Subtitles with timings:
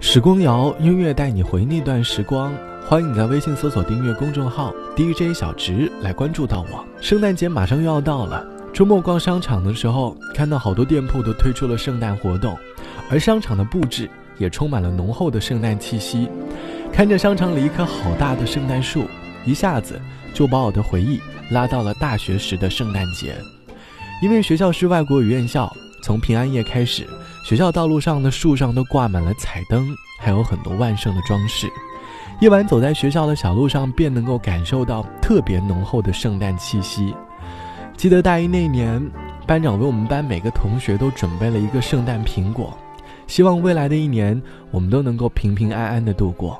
[0.00, 2.52] 时光谣音乐带你回那段时光，
[2.86, 6.84] 欢迎你在微信搜索订阅公众号 DJ 小直来关注到我。
[7.00, 12.56] 圣诞节马上又要到了，周末逛商场的时候，看到好多店铺都推出了圣诞活动，
[13.10, 14.08] 而商场的布置
[14.38, 16.28] 也充满了浓厚的圣诞气息。
[16.92, 19.04] 看着商场里一棵好大的圣诞树，
[19.44, 20.00] 一下子
[20.32, 23.34] 就把我的回忆拉到了大学时的圣诞节。
[24.22, 27.04] 因为学校是外国语院校，从平安夜开始。
[27.44, 31.70] 学校道路上的树上都挂满了彩灯，还有很多万圣的装饰。
[32.40, 37.14] 夜晚走在学校的小路上，便能够感受到特别浓厚的圣诞气息。
[37.98, 38.98] 记得大一那年，
[39.46, 42.74] 班长为我们班每个同学都准备了一个圣诞苹果，
[43.26, 44.40] 希望未来的一年
[44.70, 46.58] 我们都能够平平安安的度过。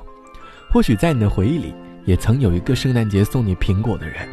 [0.71, 4.29] 或许在你的回忆里，也曾有一个圣诞节送你苹果的人。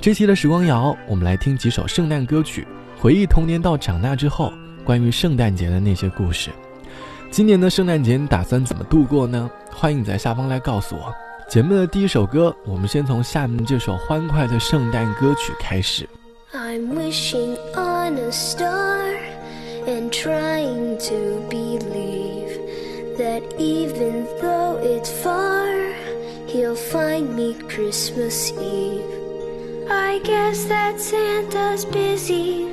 [0.00, 2.66] 这期的时光谣，我们来听几首圣诞歌曲，
[2.98, 4.50] 回忆童年到长大之后。
[4.84, 6.50] 关于圣诞节的那些故事，
[7.30, 9.50] 今年的圣诞节你打算怎么度过呢？
[9.70, 11.14] 欢迎你在下方来告诉我。
[11.48, 16.08] 节目的第一首歌，我们先从下面这首欢快的圣诞歌曲开始。
[16.52, 19.16] I'm wishing on a star
[19.86, 22.58] and trying to believe
[23.18, 25.66] that even though it's far,
[26.46, 29.02] he'll find me Christmas Eve.
[29.88, 32.71] I guess that Santa's busy.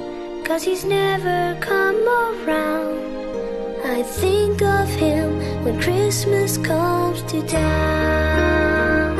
[0.50, 3.86] Cause he's never come around.
[3.86, 9.16] I think of him when Christmas comes to town.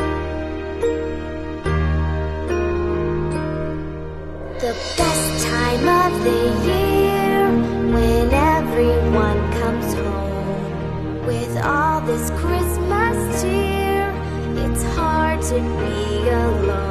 [4.58, 7.48] The best time of the year
[7.94, 14.12] when everyone comes home with all this Christmas cheer.
[14.64, 16.89] It's hard to be alone.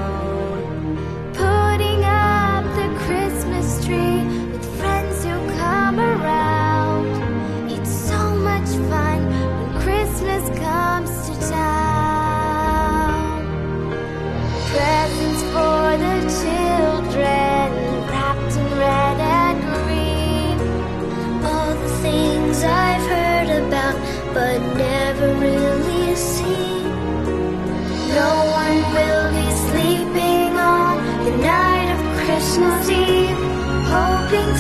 [33.91, 34.55] hoping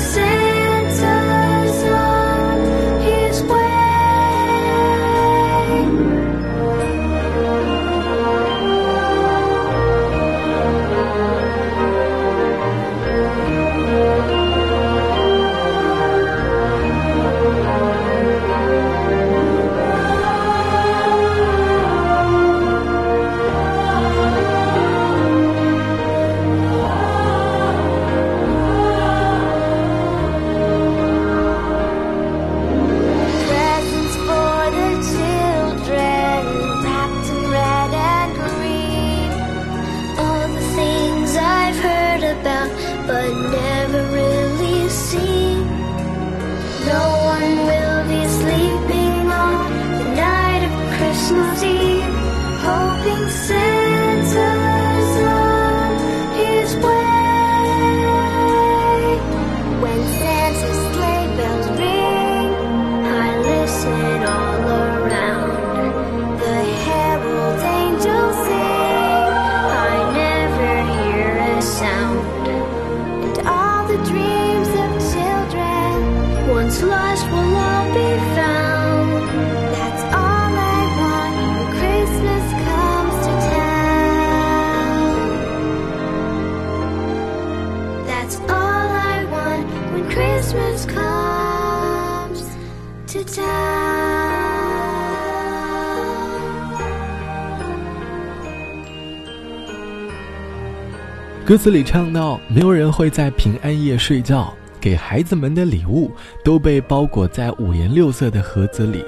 [101.49, 106.11] 歌词里唱到：“没有人会在平安夜睡觉，给孩子们的礼物
[106.43, 109.03] 都被包裹在五颜六色的盒子里。”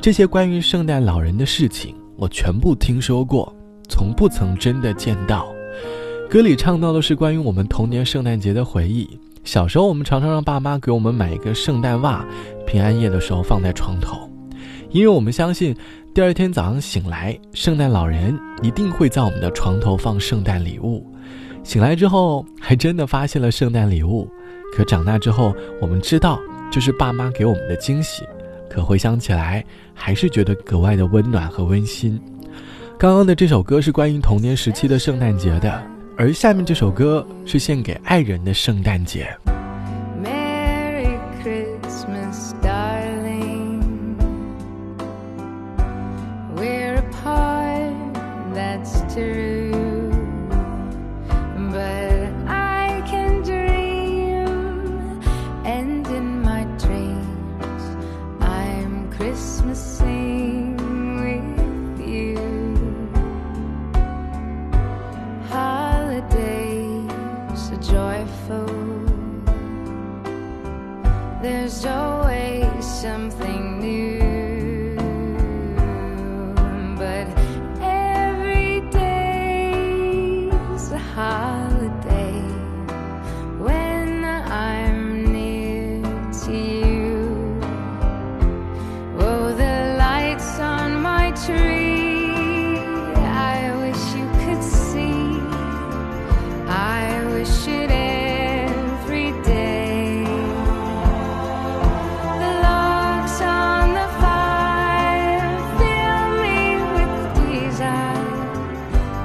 [0.00, 3.54] 这些关于圣诞老人的事情，我全部听说过，
[3.86, 5.54] 从不曾真的见到。
[6.30, 9.20] 歌里唱到的是关于我们童年圣诞节的回忆。
[9.44, 12.24] 小时候，我们常常让爸妈给我们买一个圣诞袜，
[12.66, 14.26] 平安夜的时候放在床头，
[14.88, 15.76] 因为我们相信，
[16.14, 21.10] 第二天早上醒来，圣诞老人一定会在我们的床头放圣诞礼物。
[21.64, 24.28] 醒来之后，还真的发现了圣诞礼物。
[24.76, 26.38] 可长大之后，我们知道
[26.70, 28.22] 这是爸妈给我们的惊喜，
[28.68, 29.64] 可回想起来，
[29.94, 32.20] 还是觉得格外的温暖和温馨。
[32.98, 35.82] 刚刚的这首歌是关于童年时期的圣诞节的。
[36.16, 39.26] 而下面这首歌是献给爱人的圣诞节。
[40.22, 42.52] Merry Christmas,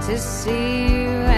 [0.10, 1.29] to see you.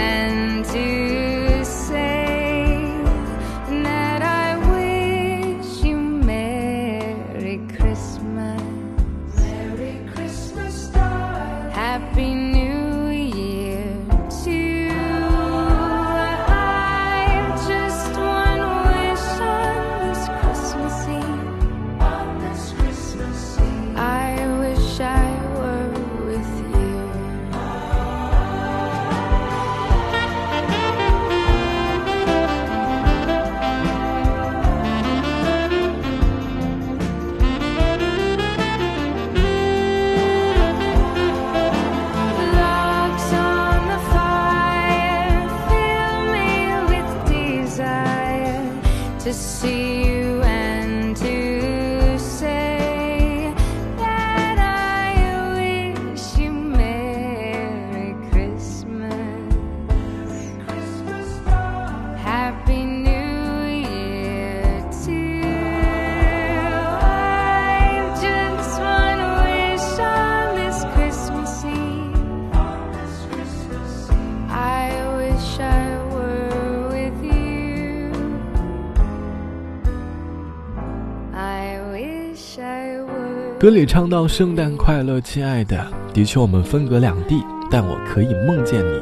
[83.62, 89.00] 歌里唱到“圣诞快乐，亲爱的”，的确我们分隔两地，但我可以梦见你，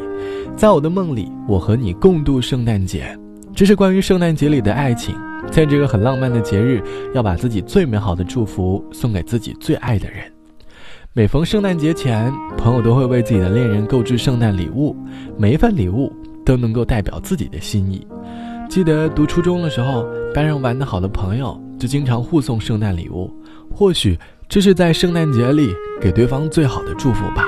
[0.54, 3.18] 在我的梦里，我和你共度圣诞节。
[3.54, 5.16] 这是关于圣诞节里的爱情，
[5.50, 6.82] 在这个很浪漫的节日，
[7.14, 10.30] 要把自己最美好的祝福送给自己最爱的人。
[11.14, 14.94] 每逢圣诞节前，朋友都会为自己的恋人购置圣诞礼物，
[15.38, 16.12] 每一份礼物
[16.44, 18.06] 都能够代表自己的心意。
[18.68, 20.04] 记得读初中的时候，
[20.34, 23.34] 班上玩得好的朋友就经常互送圣诞礼物，
[23.74, 24.18] 或许
[24.50, 27.46] 这是在圣诞节里给对方最好的祝福吧。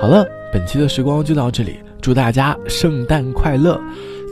[0.00, 3.80] 好了，本期的时光就到这里，祝大家圣诞快乐！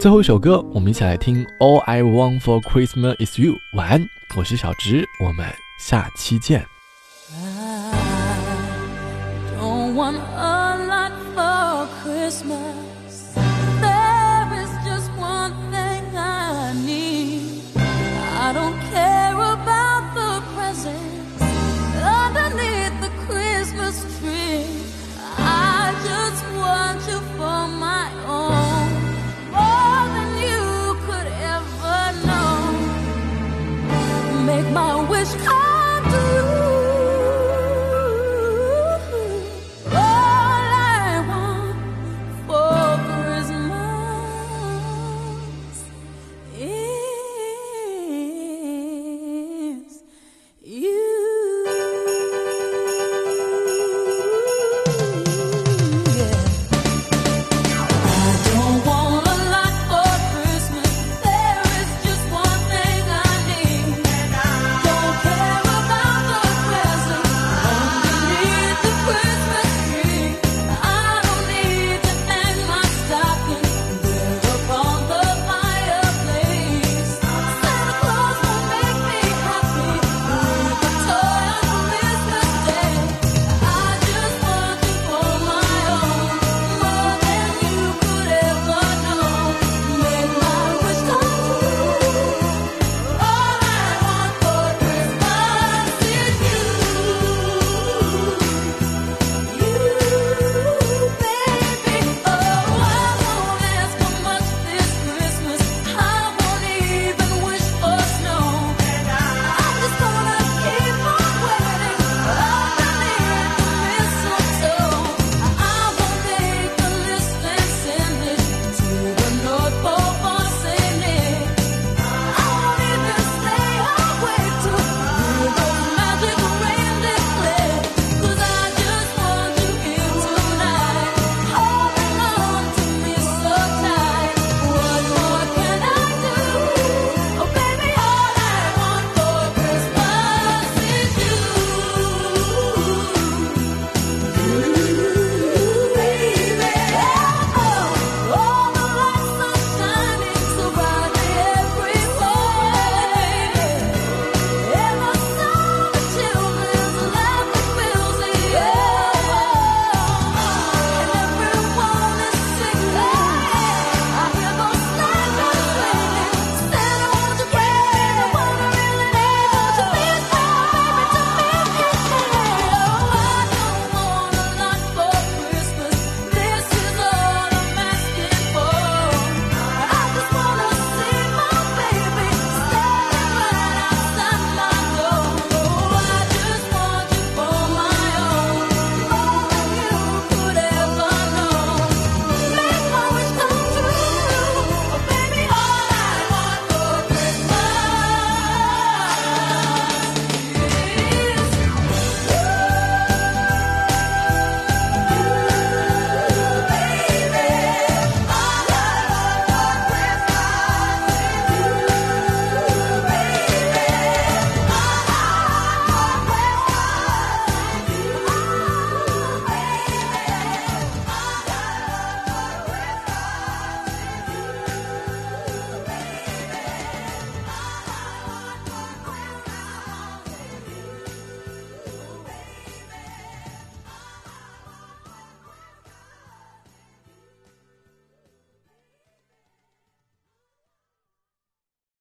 [0.00, 3.52] 最后一首歌，我们一起来听《All I Want for Christmas Is You》。
[3.76, 4.04] 晚安，
[4.36, 5.46] 我是小植，我们
[5.78, 6.77] 下期见。